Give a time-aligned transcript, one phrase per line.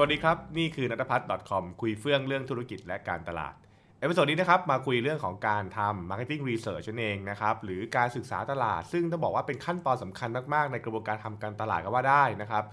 [0.00, 3.54] สวัสดีครับ นี่คือนัทพัฒน์ .com คุยเฟื่องเรื่องธุรกิจและการตลาด
[4.00, 12.64] episode นี้นะครับมาคุยเรื่องของการทำ marketing research นั่นเองนะครับหรือการศึกษาตลาด ซึ่งต้องบอกว่าเป็นขั้นตอนสำคัญมากๆ ในกระบวนการทำการตลาดก็ว่าได้นะครับ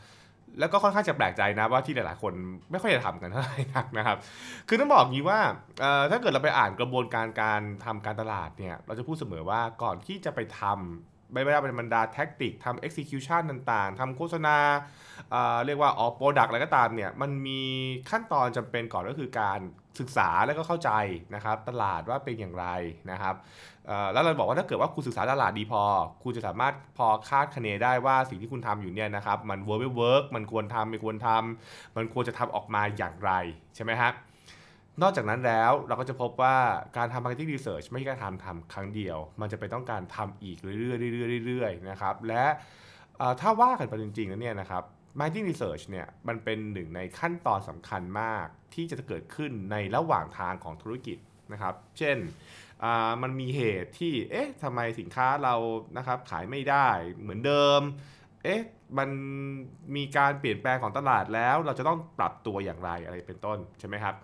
[0.59, 2.33] แล้วก็ค่อนข้างจะแปลกใจนะว่าที่หลายๆ คน
[2.71, 4.17] ไม่ค่อยจะทำกันเท่าไหร่นักนะครับ
[4.67, 5.39] คือต้องบอกงี้ว่า
[6.11, 14.57] ถ้าเกิดเราไปอ่านกระบวนการการทำการตลาดเนี่ย เราจะพูดเสมอว่าก่อนที่จะไปทำ ไม่ว่าเป็นบรรดา tactic ทำ execution ต่างๆทำโฆษณา
[15.31, 17.61] เเรียกว่าออก product อะไรก็ตามเนี่ยมันมี
[18.09, 19.59] ขั้นตอนจำเป็นก่อนก็คือการ
[19.99, 20.91] ศึกษาแล้วก็เข้าใจ
[21.35, 22.67] นะครับตลาดว่าเป็นอย่างไร
[23.11, 23.35] นะครับ
[24.13, 25.81] แล้วเราบอกว่าถ้าเกิดว่าคุณศึกษาตลาดดีพอ
[26.23, 33.31] คุณจะสามารถพอคาดคะเนได้ว่าสิ่งที่คุณทำอยู่เนี่ยนะครับมัน work ไม่ work มันควรทำไม่ควรทำมันควรจะทำออกมาอย่างไร
[33.75, 34.11] ใช่ไหมฮะ
[35.01, 36.57] นอกจากนั้นแล้วเราก็จะพบว่า
[36.97, 42.45] การทำ marketing research ไม่ใช่การทำทำครั้งเดียว มันจะไปต้องการทำอีกเรื่อยๆเรื่อยๆเรื่อยๆนะครับและ
[43.39, 44.83] ถ้าว่ากันไปจริงๆแล้วเนี่ยนะครับ
[45.19, 51.17] marketing research เนี่ยมันเป็นหนึ่งในขั้นตอนสำคัญมากที่จะเกิดขึ้นในระหว่างทางของธุรกิจ
[51.51, 52.17] นะครับ เช่น
[53.21, 55.55] มันมีเหตุที่เอ๊ะทำไมสินค้าเรา
[55.97, 56.87] นะครับขายไม่ได้
[57.21, 57.81] เหมือนเดิม
[58.43, 58.61] เอ๊ะ
[58.97, 59.09] มัน
[59.95, 64.15] มีการเปลี่ยนแปลงของตลาดแล้วเราจะต้องปรับตัวอย่างไรอะไรเป็นต้นใช่ไหมครับ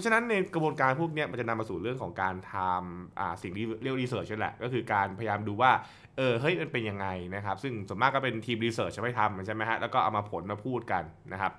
[0.00, 5.70] ราะฉะนั้นในกระบวนการพวกนี้มันจะนำมาสู่เรื่องของการทำสิ่งที่เรียกรีเสิร์ชนั่นแหละ ก็คือการพยายามดูว่า
[6.16, 11.52] เออเฮ้ยมันเป็นยังไงนะครับ ซึ่งส่วนมากก็เป็นทีมรีเสิร์ชจะไม่ทำใช่ไหมฮะแล้วก็เอามาผลมาพูดกันนะครับ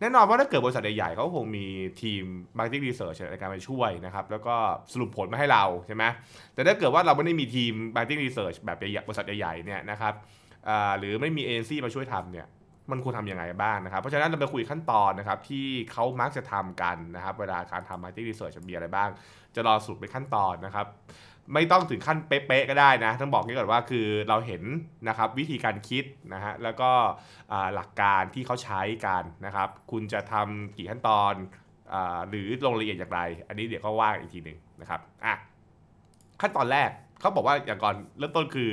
[0.00, 1.66] แน่นอนว่าถ้าเกิดบริษัทใหญ่ๆเขาคงมี
[2.02, 2.22] ทีม
[2.56, 4.54] marketing research ในการไปช่วยนะครับ แล้วก็
[4.92, 6.04] สรุปผลมาให้เราใช่ไหม
[6.54, 10.14] แต่ถ้าเกิดว่าเราไม่ได้มีทีม marketing research แบบใหญ่บริษัทใหญ่ๆเนี่ยนะครับ
[10.98, 12.46] หรือไม่มีเอเจนซี่มาช่วยทำเนี่ย
[12.90, 19.08] มันควรทำยังไงบ้างนะครับ เพราะฉะนั้นเราไปคุยขั้นตอนนะครับที่เขามักจะทำกันนะครับ เวลาการทำ market research จะมีอะไรบ้าง
[19.54, 20.86] จะรอสรุปเป็นขั้นตอนนะครับ
[21.54, 24.62] ไม่ต้องถึงขั้นเป๊ะๆก็ได้นะ ต้องบอกนี้ก่อนว่าคือเราเห็น
[25.08, 26.90] นะครับวิธีการคิดนะฮะแล้วก็
[27.74, 31.32] หลักการที่เขาใช้กันนะครับ คุณจะทำกี่ขั้นตอน
[31.92, 31.94] อ
[32.28, 35.34] หรือลงรายละเอียดอย่างไร อันนี้เดี๋ยวก็ว่ากันอีกทีหนึ่งนะครับอะ
[36.40, 38.70] ขั้นตอนแรกเขาบอกว่าอย่างก่อนเริ่มต้นคือ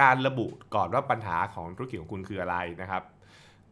[0.00, 3.02] การระบุก่อนว่าปัญหาของธุรกิจของคุณคืออะไรนะครับ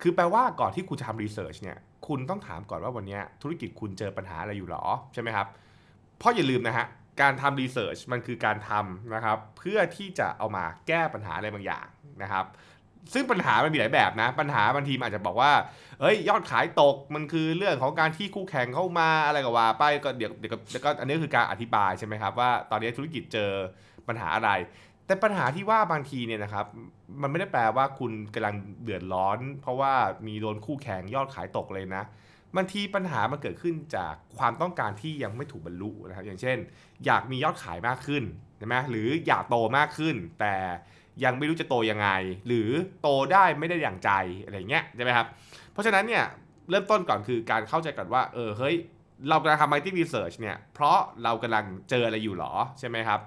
[0.03, 4.85] คือแปลว่าก่อนที่คุณจะทำรีเสิร์ชเนี่ย คุณต้องถามก่อนว่าวันนี้ธุรกิจคุณเจอปัญหาอะไรอยู่หรอ
[5.15, 5.47] ใช่ไหมครับ
[6.19, 6.87] เพราะอย่าลืมนะฮะ
[7.21, 11.87] การทำรีเสิร์ชมันคือการทำนะครับ เพื่อที่จะเอามาแก้ปัญหาอะไรบางอย่าง
[12.23, 12.45] นะครับ
[13.13, 15.53] ซึ่งปัญหามันมีหลายแบบนะ ปัญหาบางทีมันอาจจะบอกว่า
[16.01, 23.51] เอ้ย ยอดขายตก มันคือเรื่องของการที่คู่แข่งเข้ามาอะไรก็ว่าไป ก็เดี๋ยวเดี๋ยวก็เดี๋ยวก็อันนี้คือการอธิบายใช่ไหมครับว่า ตอนนี้ธุรกิจเจอ
[24.09, 24.51] ปัญหาอะไร
[25.11, 26.67] แต่ปัญหาที่ว่าบางทีเนี่ยนะครับ
[27.23, 29.93] มันไม่ได้แปลว่าคุณกำลังเดือดร้อน เพราะว่า
[30.27, 32.03] มีโดนคู่แข่งยอดขายตกเลยนะ
[32.57, 36.57] บางทีปัญหามันเกิดขึ้นจากความต้องการที่ยังไม่ถูกบรรลุนะครับ อย่างเช่น
[37.07, 38.23] อยากมียอดขายมากขึ้น
[38.59, 40.55] ใช่ไหมหรืออยากโตมากขึ้น แต่
[41.25, 42.09] ยังไม่รู้จะโตยังไง
[42.47, 42.69] หรือ
[43.03, 44.11] โตได้ไม่ได้อย่างใจ
[44.45, 45.27] อะไรเงี้ยใช่ไหมครับ
[45.73, 46.25] เพราะฉะนั้นเนี่ย
[46.71, 48.77] เริ่มต้นก่อนคือการเข้าใจก่อนว่าเออเฮ้ย
[49.29, 53.21] เรากำลังทำ marketing research เนี่ยเพราะเรากำลังเจออะไรอยู่หรอใช่ไหมครับ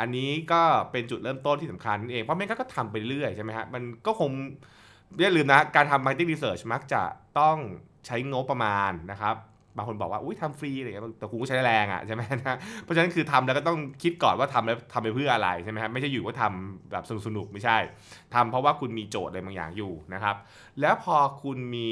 [0.00, 4.30] อันนี้ก็เป็นจุดเริ่มต้นที่สำคัญนั่นเอง เพราะไม่งั้นก็ทำไปเรื่อยใช่ไหมฮะ มันก็คง
[5.20, 7.02] อย่าลืมนะ การทำ marketing research มักจะ
[7.38, 7.56] ต้อง
[8.06, 9.36] ใช้งบประมาณนะครับ
[9.76, 17.78] บางคนบอกว่า อุ้ยทำฟรีอะไรเงี้ย แต่คุณก็ใช้แรงอะใช่ไหมนะ เพราะฉะนั้นคือทำแล้วก็ต้องคิดก่อนว่าทำแล้วทำไปเพื่ออะไรใช่ไหมครับไม่ใช่อยู่ว่าทำแบบสนุกๆไม่ใช่
[18.34, 20.36] ทำเพราะว่าคุณมีโจทย์อะไรบางอย่างอยู่นะครับ
[20.80, 21.90] แล้วพอคุณมี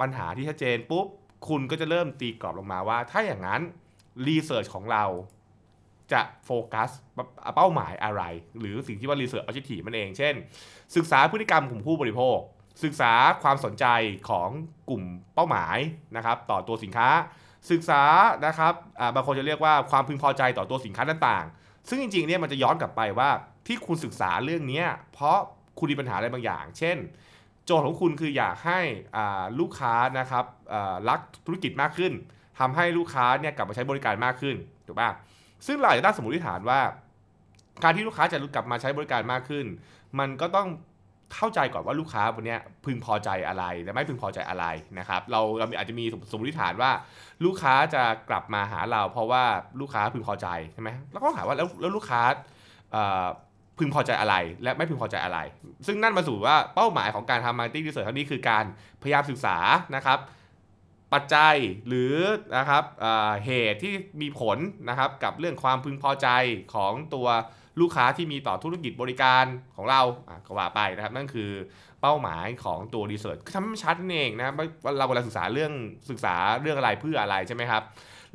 [0.00, 1.06] ปัญหาที่ชัดเจนปุ๊บ
[1.48, 3.60] คุณก็จะเริ่มตีกรอบลงมาว่า ถ้าอย่างนั้น
[4.26, 5.04] รีเสิร์ชของเรา
[6.12, 6.90] จะโฟกัส
[7.56, 8.22] เป้าหมายอะไร
[8.60, 10.34] หรือสิ่งที่ว่า research objective มันเอง เช่น
[10.96, 12.38] ศึกษาพฤติกรรมของผู้บริโภค
[12.84, 13.12] ศึกษา
[13.42, 13.86] ความสนใจ
[14.28, 14.48] ของ
[14.88, 15.02] กลุ่ม
[15.34, 15.78] เป้าหมาย
[16.16, 17.08] นะครับต่อตัวสินค้า
[17.70, 18.02] ศึกษา
[18.46, 18.74] นะครับ
[19.14, 23.30] บางคนจะเรียกว่าความพึงพอใจต่อตัวสินค้าต่างๆ ซึ่งจริงๆเนี่ยมันจะย้อนกลับไปว่า
[23.66, 24.82] ที่คุณศึกษาเรื่องนี้
[25.12, 25.38] เพราะ
[25.78, 26.96] คุณมีปัญหาอะไรบางอย่าง เช่น
[27.64, 28.80] โจทย์ของคุณคืออยากให้
[29.60, 30.44] ลูกค้านะครับ
[31.08, 32.12] รักธุรกิจมากขึ้น
[32.58, 34.56] ทำให้ลูกค้าเนี่ยกลับมาใช้บริการมากขึ้น
[34.86, 35.10] ถูกป่ะ
[35.66, 36.80] ซึ่งเราอาจจะตั้งสมมติฐานว่า
[37.82, 39.66] การที่ลูกค้าจะกลับมาใช้บริการมากขึ้น
[40.18, 40.68] มันก็ต้อง
[41.36, 44.66] เข้าใจก่อนว่าลูกค้าวันนี้พึงพอใจอะไรและไม่พึงพอใจอะไร
[44.98, 46.90] นะครับเราเราอาจจะมีสมมติฐานว่า
[47.44, 49.44] ลูกค้าจะกลับมาหาเรา เพราะว่า
[49.80, 52.20] ลูกค้าพึงพอใจใช่ไหมแล้วก็ถามว่าแล้วแล้วลูกค้า
[53.78, 55.38] พึงพอใจอะไร และไม่พึงพอใจอะไร
[55.86, 58.64] ซึ่งนั่นมาสู่ว่าเป้าหมายของการทำ marketing research ครั้งนี้คือการ
[59.02, 59.56] พยายามศึกษา
[59.96, 60.18] นะครับ
[61.12, 61.54] ปัจจัย
[61.88, 62.14] หรือ
[62.56, 64.58] นะครับเเหตุที่มีผล
[64.88, 66.28] นะครับกับเรื่องความพึงพอใจ
[66.74, 67.28] ของตัว
[67.80, 69.44] ลูกค้าที่มีต่อธุรกิจบริการ
[69.76, 70.02] ของเรา
[70.46, 71.50] ก็ว่าไปนะครับ นั่นคือ
[72.00, 74.54] เป้าหมายของตัวรีเสิร์ชทำให้มันชัดนั่เองนะครับ
[74.84, 75.72] ว่าเราเวลาศึกษาเรื่อง
[76.10, 77.82] ศึกษาเรื่องอะไรเพื่ออะไรใช่ไหมครับ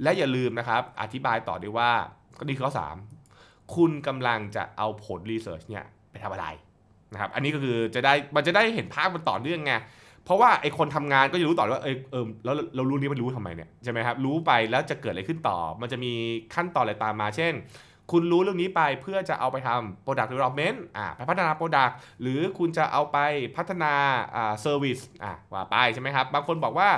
[0.03, 1.91] และอย่าลืมนะครับ อธิบายต่อด้วยว่า
[2.37, 2.95] ก็นี่คือข้อสาม
[3.75, 6.47] คุณกำลังจะเอาผลรีเสิร์ชเนี่ยไปทำอะไร
[7.13, 9.73] นะครับ อันนี้ก็คือจะได้มันจะได้เห็นภาพมันต่อเนื่องไง
[10.25, 16.13] เพราะว่าไอคนทำงานก็จะรู้ต่อว่าเออเออแล้วเรารู้นี้มันรู้ทำไมเนี่ยใช่ไหมครับรู้ไปแล้วจะเกิดอะไรขึ้นต่อ มันจะมี
[16.55, 17.53] ขั้นตอนอะไรตามมา เช่น
[18.11, 23.17] คุณรู้เรื่องนี้ไปเพื่อจะเอาไปทำ product development อ่าไปพัฒนา product หรือคุณจะเอาไป
[23.55, 23.93] พัฒนา
[24.35, 26.89] อ่า service อ่าว่าไปใช่ไหมครับบางคนบอกว่า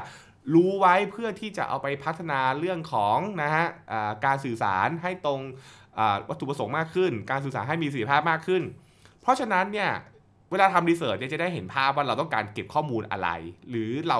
[0.55, 3.65] รู้ไว้เพื่อที่จะเอาไปพัฒนาเรื่องของนะฮะ
[4.25, 5.41] การสื่อสารให้ตรง
[6.29, 8.63] วัตถุประสงค์มากขึ้น การสื่อสารให้มีประสิทธิภาพมากขึ้น
[9.21, 9.91] เพราะฉะนั้นเนี่ย
[10.51, 13.29] เวลาทำ research เนี่ยจะได้เห็นภาพว่าเราต้องการเก็บข้อมูลอะไร
[13.69, 14.19] หรือเรา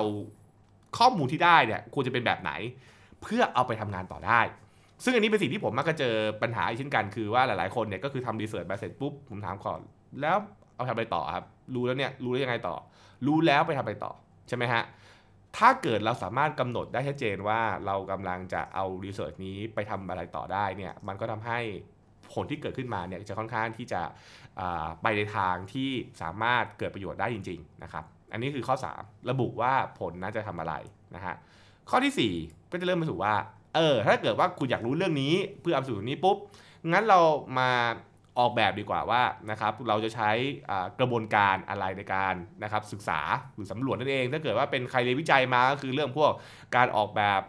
[0.98, 2.52] ข้อมูลที่ได้เนี่ยควรจะเป็นแบบไหน
[3.22, 4.40] เพื่อเอาไปทำงานต่อได้
[5.04, 9.80] ซึ่งอันนี้เป็นสิ่งที่ผมมักจะเจอปัญหาเช่นกันคือว่าหลายๆคนเนี่ยก็คือทำ research มาเสร็จปุ๊บผมถามก่อน
[10.20, 10.36] แล้ว
[10.74, 11.44] เอาทำอะไรต่อครับ
[11.74, 12.76] รู้แล้วเนี่ยรู้แล้วยังไงต่อ
[13.26, 14.12] รู้แล้วไปทำอะไรต่อ
[14.48, 14.82] ใช่ไหมฮะ
[15.56, 21.58] ถ้าเกิดเราสามารถกำหนดได้ชัดเจนว่าเรากำลังจะเอารีเสิร์ชนี้ไปทำอะไรต่อได้เนี่ยมันก็ทำให้
[22.32, 24.00] ผลที่เกิดขึ้นมาเนี่ยจะค่อนข้างที่จะ
[25.02, 25.90] ไปในทางที่
[26.22, 30.74] สามารถเกิดประโยชน์ได้จริงๆนะครับ อันนี้คือข้อ 3 ระบุว่าผลน่าจะทำอะไร
[31.14, 31.34] นะฮะ
[31.90, 33.34] ข้อที่ 4 ก็จะเริ่มมาสู่ว่า
[33.74, 36.36] เออ ถ้าเกิดว่าคุณอยากรู้เรื่องนี้เพื่อเอาสู่นี้ปุ๊บ
[36.92, 37.20] งั้นเรา
[37.58, 37.70] มา
[38.38, 40.30] ออกแบบดีกว่าว่านะครับเราจะใช้
[41.00, 43.20] กระบวนการอะไรในการนะครับศึกษา
[43.54, 46.32] หรือสำรวจนั่นเอง ถ้าเกิดว่าเป็นใครเรียนวิจัยมาก็คือเรื่องพวก
[46.76, 47.40] การออกแบบ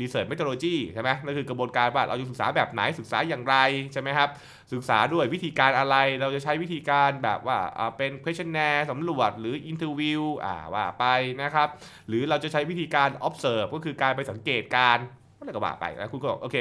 [0.00, 3.56] research methodology ใช่ไหมนั่นคือกระบวนการว่าเราจะศึกษาแบบไหนศึกษาอย่างไร
[3.92, 4.28] ใช่ไหมครับ
[4.72, 7.58] ศึกษาด้วยวิธีการอะไรเราจะใช้วิธีการแบบว่า
[7.96, 11.04] เป็น questionnaire สำรวจหรือ interview อ่าว่าไป
[11.42, 11.68] นะครับ
[12.08, 14.98] หรือเราจะใช้วิธีการ observe ก็คือการไปสังเกตการ
[15.38, 16.58] อะไรก็ว่าไปแล้วคุณก็บอกโอเค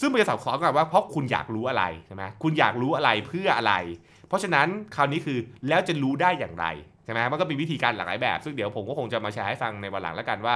[0.00, 3.74] ซึ่งมันจะซับซ้อนกันว่าเพราะคุณอยากรู้อะไรใช่ไหมคุณอยากรู้อะไรเพื่ออะไร
[4.28, 5.38] เพราะฉะนั้นคราวนี้คือ
[5.68, 6.66] แล้วจะรู้ได้อย่างไร
[7.04, 10.54] ใช่ไหมมันก็เป็นวิธีการหลากหลายแบบ ซึ่งเดี๋ยวผมก็คงจะมาแชร์ให้ฟังในวันหลังแล้วกันว่า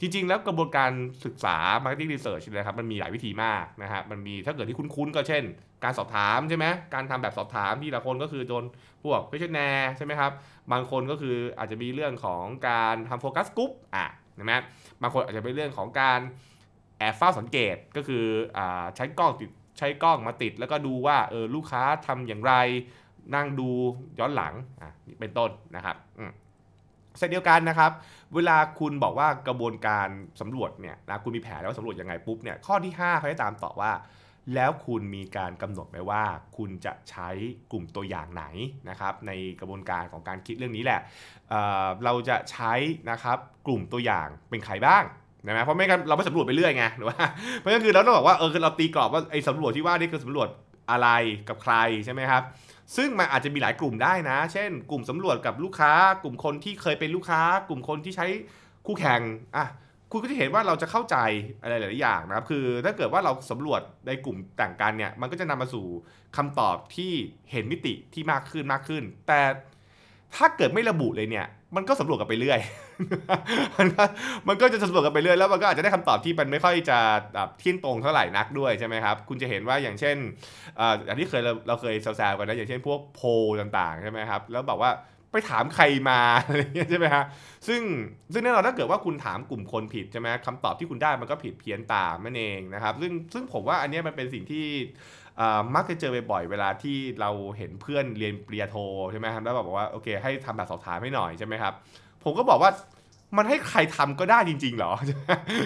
[0.00, 0.90] จริง ๆ แล้วกระบวนการ
[1.24, 5.42] ศึกษา marketing research นะครับมันมีหลายวิธีมากนะครับมันมีถ้าเกิดที่คุ้นๆก็เช่น
[5.84, 8.64] การสอบถามใช่ไหมการทำแบบสอบถามที่ละคนก็คือโดน
[9.04, 10.32] พวก questionnaire ใช่ไหมครับ
[10.72, 14.06] บางคนก็คืออาจจะมีเรื่องของการทำ focus group อะ
[14.36, 14.54] ใช่ไหม
[15.02, 16.20] บางคนอาจจะเป็นเรื่องของการ
[16.98, 18.24] แอบเฝ้าสังเกตก็คือ
[18.56, 18.58] อ
[18.96, 22.52] ใช้กล้องติดใช้กล้องมาติด แล้วก็ดูว่าเออลูกค้าทำอย่างไร
[23.34, 23.68] นั่งดู
[24.18, 25.96] ย้อนหลังอะเป็นต้นนะครับ
[27.18, 27.90] เช่นเดียวกันนะครับ
[28.34, 30.08] เวลาคุณบอกว่ากระบวนการ
[30.40, 33.92] สำรวจเนี่ยนะคุณมีแผนแล้วว่าสำรวจยังไงปุ๊บเนี่ยข้อที่ 5เขาจะตามต่อว่า
[34.54, 36.24] แล้วคุณมีการกำหนดไหมว่า
[36.56, 37.28] คุณจะใช้
[37.72, 38.44] กลุ่มตัวอย่างไหน
[38.88, 39.30] นะครับใน
[39.60, 41.00] กระบวนการของการคิดเรื่องนี้แหละ
[41.48, 42.72] เเราจะใช้
[43.10, 45.04] นะครับกลุ่มตัวอย่างเป็นใครบ้าง
[45.46, 47.16] นะเพราะไม่งั้นเราไม่สำรวจไปเรื่อยไงหรือว่า
[47.58, 50.48] เพราะงั้นคือเราต้องบอกว่าเออคือเราตีกรอบว่าไอ้สำรวจที่ว่านี่คือสำรวจ
[50.90, 51.08] อะไร
[51.48, 51.74] กับใคร
[52.04, 52.42] ใช่ไหมครับ
[52.96, 55.92] ซึ่งมันอาจจะมีหลายกลุ่มได้นะ เช่น กลุ่มสำรวจกับลูกค้า
[56.22, 58.26] กลุ่มคนที่เคยเป็นลูกค้า กลุ่มคนที่ใช้
[58.86, 59.20] คู่แข่ง
[59.56, 59.66] อะ
[60.10, 61.16] คุณก็จะเห็นว่าเราจะเข้าใจ
[61.62, 65.86] อะไรหลาย ๆ อย่างนะครับ คือถ้าเกิดว่าเราสำรวจในกลุ่มต่างกันเนี่ย มันก็จะนำมาสู่
[66.36, 67.12] คำตอบที่
[67.50, 69.40] เห็นมิติที่มากขึ้นมากขึ้น แต่
[70.36, 71.46] ถ้าเกิดไม่ระบุเลยเนี่ย
[71.76, 72.60] มันก็สำรวจกันไปเรื่อย
[73.78, 74.02] มันก็
[74.48, 76.98] มันก็จะสำรวจกันไปเรื่อย แล้วมันก็อาจจะได้คำตอบที่มันไม่ค่อยจะ
[77.58, 80.16] เที่ยงตรงเท่าไหร่นักด้วยใช่ไหมครับ คุณจะเห็นว่าอย่างเช่น
[81.08, 83.20] อันที่เคยเราเราเคยแซวๆกันนะ อย่างเช่นพวกโพ
[83.60, 84.92] ต่างๆใช่ไหมครับ แล้วบอกว่า
[85.32, 87.24] ไปถามใครมาอะไรเงี้ยใช่ไหมฮะ
[87.68, 87.82] ซึ่ง
[88.32, 94.64] ซึ่งแน่นอนถ้าเกิดว่าคุณถามกลุ่มคนผิดใช่ไหมคำตอบที่คุณได้มันก็ผิดเพี้ยนตามนั่นเองนะครับ ซึ่งซึ่งผมว่าอันนี้มันเป็นสิ่งที่
[95.74, 98.76] มักจะเจอบ่อยๆเวลาที่เราเห็นเพื่อนเรียนปริญญาโท
[99.10, 101.72] ใช่ไหมครับแล้วบอกว่าโอเค ให้ทำแบบสอบถามให้หน่อยใช่ไหมครับ
[102.24, 102.70] ผมก็บอกว่า
[103.36, 104.92] มันให้ใครทำก็ได้จริง ๆ หรอ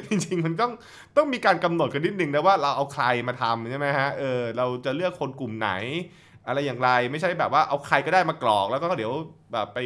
[0.08, 0.72] จริง ๆ มันต้อง
[1.16, 5.70] ต้องมีการกำหนดกันนิดนึงนะว่าเราเอาใครมาทำใช่ไหมฮะเออเราจะเลือกคนกลุ่มไหน
[6.46, 9.12] อะไรอย่างไรไม่ใช่แบบว่าเอาใครก็ได้มากรอก แล้วก็เดี๋ยว
[9.52, 9.78] แบบไป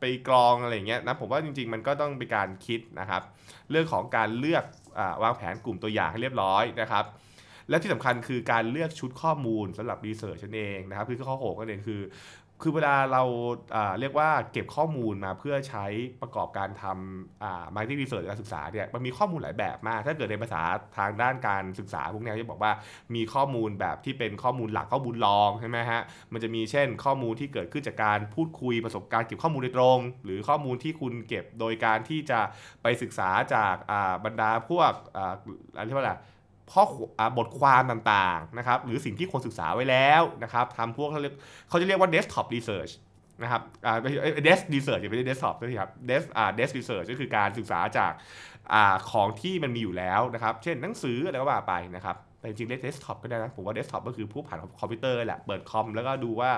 [0.00, 3.22] ไปกรองอะไรอย่างเงี้ยนะผมว่าจริง ๆ มันก็ต้องเป็นการคิดนะครับ
[3.70, 4.64] เรื่องของการเลือก
[4.98, 7.04] อวางแผนกลุ่มตัวอย่างให้เรียบร้อยนะครับ
[7.68, 12.02] และที่สำคัญคือการเลือกชุดข้อมูลสำหรับ research นั่นเองนะครับคือข้อหกนั่นเองคือ
[12.62, 13.22] คือเวลาเรา
[14.00, 15.86] เรียกว่าเก็บข้อมูลมาเพื่อใช้
[16.22, 20.62] ประกอบการทำ market research การศึกษาเนี่ยมันมีข้อมูลหลายแบบมาก ถ้าเกิดในภาษา
[20.98, 22.72] ทางด้านการศึกษาพวกนี้จะบอกว่า
[23.14, 26.00] มีข้อมูลแบบที่เป็นข้อมูลหลักข้อมูลรองใช่ไหมฮะ
[26.32, 32.40] มันจะมีเช่น ข้อมูลที่เกิดขึ้นจากการพูดคุยประสบการณ์เก็บข้อมูลโดยตรง หรือข้อมูลที่คุณเก็บโดยการที่จะ
[32.82, 33.74] ไปศึกษาจาก
[34.24, 36.12] บรรดาพวกอะไรที่ว่าอะไร
[36.72, 36.84] ข้อ
[37.38, 41.34] บทความต่างๆนะครับหรือสิ่งที่คนศึกษาไว้แล้วนะครับทำพวกเขาเรียก
[41.68, 42.92] เขาจะเรียกว่า desktop research
[43.42, 43.96] นะครับอ่า
[44.46, 48.12] desk research ไม่ใช่ desktop นะครับ desk อ่า desk research ก็คือการศึกษาจาก
[48.72, 56.50] อ่าของที่มันมีอยู่แล้วนะครับ เช่นหนังสืออะไรก็ว่าไปนะครับแต่จริงๆเรียก desktop ก็ได้นะ ผมว่า desktop ก็คือผู้ผ่านคอมพิวเตอร์แหละ เปิดคอม แล้วก็ดูว่า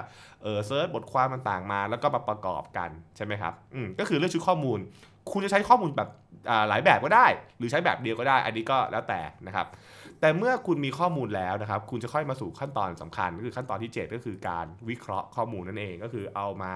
[0.42, 4.78] เออเซิร์ชบทความต่างๆมา แล้วก็มาประกอบกันใช่ไหมครับ อืมก็คือเรื่องชุดข้อมูล
[5.32, 6.10] คุณจะใช้ข้อมูลแบบ
[6.68, 7.26] หลายแบบก็ได้
[7.58, 9.66] หรือใช้แบบเดียวก็ได้ อันนี้ก็แล้วแต่นะครับ
[10.20, 16.74] แต่เมื่อคุณมีข้อมูลแล้วนะครับ คุณจะค่อยมาสู่ขั้นตอนสำคัญก็คือขั้นตอนที่ 7 ก็คือการวิเคราะห์ข้อมูลนั่นเองก็คือเอามา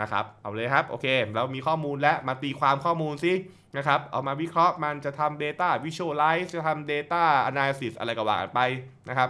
[0.00, 3.32] นะครับ เอาเลยครับโอเค เรามีข้อมูลและมาตีความข้อมูลซิ
[3.76, 8.60] นะครับเอามาวิเคราะห์มันจะทำ Data Visualize จะทำ Data Analysis อะไรก็ว่ากันไป
[9.08, 9.28] นะครับ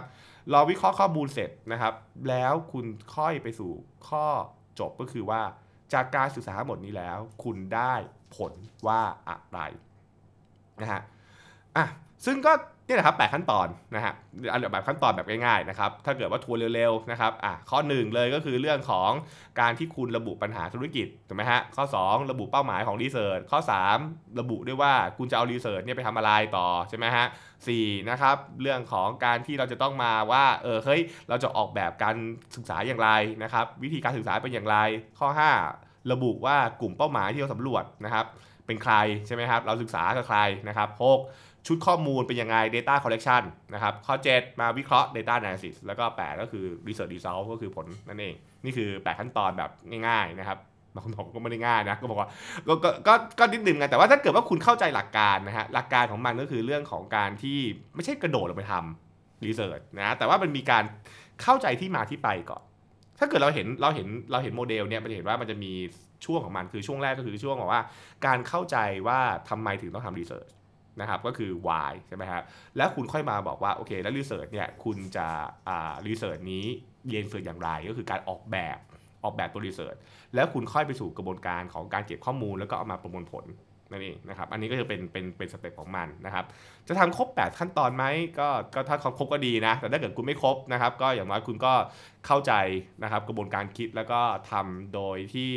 [0.51, 1.93] เราวิเคราะห์ข้อมูลเสร็จนะครับ
[2.29, 3.71] แล้วคุณค่อยไปสู่
[4.09, 4.25] ข้อ
[4.79, 5.41] จบก็คือว่า
[5.93, 7.93] จากการศึกษาหมดนี้แล้ว คุณได้
[8.35, 8.53] ผล
[8.87, 9.59] ว่าอะไร
[10.81, 11.01] นะฮะ
[11.77, 11.85] อะ
[12.25, 12.53] ซึ่งก็
[12.89, 14.13] นี่แหละครับแปดขั้นตอนนะฮะ
[14.51, 19.11] อันแบบขั้นตอนแบบง่ายๆนะครับถ้าเกิดว่าทัวร์เร็วๆนะครับอะข้อหนึ่งเลยก็คือเรื่องของ
[19.59, 23.59] การที่คุณระบุปัญหาธุรกิจถูกไหมฮะข้อ 2 ระบุเป้าหมายของ research ข้อ
[23.97, 27.25] 3 ระบุด้วยว่าคุณจะเอา research เนี่ยไปทำอะไรต่อใช่ไหมฮะ
[27.67, 32.15] สี่นะครับเรื่องของการที่เราจะต้องมาว่าเออเฮ้ยเราจะออกแบบการ
[32.55, 33.09] ศึกษาอย่างไร
[33.43, 34.77] นะครับวิธีการศึกษาเป็นอย่างไร
[35.19, 35.27] ข้อ
[35.71, 38.25] 5 ระบุว่ากลุ่มเป้าหมายที่เราสำรวจนะครับ
[38.65, 38.95] เป็นใคร
[39.27, 48.35] ใช่ไหมครับเราศึกษากับใครนะครับ6 ชุดข้อมูลเป็นยังไง Data Collection นะครับ ข้อ 7 มาวิเคราะห์ Data Analysis แล้วก็ 8 ก็คือ Research Result ก็คือผลนั่นเอง
[48.63, 49.71] นี่คือ 8 ขั้นตอนแบบ
[50.07, 50.57] ง่ายๆนะครับ
[50.93, 52.29] บางคนบอกก็ไม่ได้ง่ายนะ ก็บอกว่า
[52.67, 52.73] ก็
[53.07, 57.59] ก็ก็นิดนึงไงแต่ว่าถ้าเกิดว่าคุณเข้าใจหลักการนะฮะหลักการของมันก็คือเรื่องของการที่
[57.95, 60.83] ไม่ใช่กระโดดลงไปทำ research นะแต่ว่ามันมีการ
[61.41, 62.63] เข้าใจที่มาที่ไปก่อน
[63.19, 65.71] ถ้าเกิดเราเห็นเราเห็นเราเห็นโมเดลเนี่ยมันจะเห็นว่ามันจะมี
[66.25, 67.81] ช่วงของมันคือช่วงแรกก็คือช่วงของว่า
[68.25, 70.49] การเข้าใจว่าทำไมถึงต้องทำ research
[71.01, 72.43] นะครับก็คือ why ใช่ไหมครับ
[72.77, 75.27] แล้วคุณค่อยมาบอกว่าโอเคแล้ว research เนี่ยคุณจะ
[75.67, 76.65] อ่า research นี้
[77.09, 78.77] research อย่างไรก็คือการออกแบบ
[79.23, 79.95] ออกแบบตัว research
[80.35, 83.45] แล้วคุณค่อยไปสู่กระบวนการของการเก็บข้อมูลแล้วก็เอามาประมวลผล
[83.91, 86.45] นั่นเองนะครับ อันนี้ก็จะเป็นเป็นเป็น step ของมันนะครับ
[86.87, 88.05] จะทำครบ 8 ขั้นตอนไหม
[88.39, 91.73] ก็ก็ถ้าครบก็ดีนะ แต่ถ้าเกิดคุณไม่ครบนะครับ ก็อย่างน้อยคุณก็
[92.25, 92.53] เข้าใจ
[93.03, 94.19] นะครับกระบวนการคิดแล้วก็
[94.51, 95.51] ทำโดยที่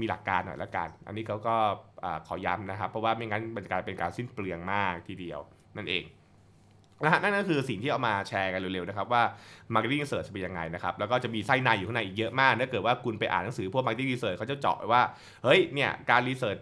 [0.00, 1.56] มีหลักการหน่อยละกัน อันนี้เขาก็
[2.26, 5.40] ขอย้ำนะครับ เพราะว่าไม่งั้นมันกลายเป็นการสิ้นเปลืองมากทีเดียว
[5.76, 6.04] นั่นเอง
[7.04, 9.22] นะฮะนั่นก็คือสิ่งที่เอามาแชร์กันเร็วๆนะครับว่า
[9.74, 15.02] Marketing Research เป็นยังไงนะครับแล้วก็จะมีไส้ในอยู่ข้างในอีกเยอะมากถ้าเกิดว่าคุณไปอ่านหนังสือพวก Marketing Research เขาจะเจาะว่า
[15.44, 16.56] เฮ้ยเนี่ยการรีเสิร์ช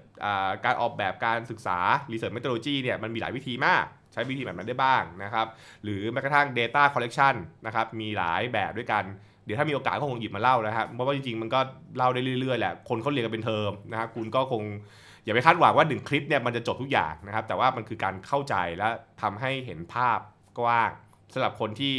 [0.65, 1.79] การออกแบบการศึกษา
[2.13, 5.47] Research Methodology เนี่ยมันมีหลายวิธีมาก ใช้วิธีแบบนั้นได้บ้างนะครับ
[5.85, 7.35] หรือแม้กระทั่ง Data Collection
[7.67, 9.05] นะครับมีหลายแบบด้วยกัน
[9.45, 11.61] เดี๋ยวถ้ามีโอกาสก็คงหยิบมาเล่านะครับเพราะว่าจริงๆมันก็
[11.97, 14.63] เล่าได้เรื่อยๆแหละคนเขาเรียนกันเป็นเทอมนะครับคุณก็คง
[15.27, 18.89] อย่าไปคาดหวังว่าหนึ่งคลิปเนี่ยมันจะจบทุกอย่างนะครับ แต่ว่ามันคือการเข้าใจและ
[19.23, 20.19] ทำให้เห็นภาพ
[20.61, 20.91] กว้าง
[21.35, 21.95] สำหรับคนที่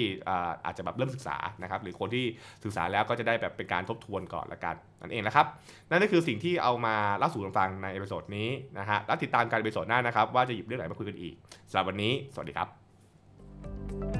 [0.65, 2.25] อาจจะแบบเริ่มศึกษานะครับ หรือคนที่
[2.63, 5.45] ศึกษาแล้วก็จะได้แบบเป็นการทบทวนก่อนละกันนั่นเองนะครับ
[5.89, 11.33] นั่นก็คือสิ่งที่เอามาเล่าสู่กันฟังใน episode นี้นะฮะแล้วติดตามการ episode หน้านะครับ ว่าจะหยิบเรื่องไหนมาคุยกันอีก
[11.69, 14.16] สำหรับวันนี้ สวัสดีครับ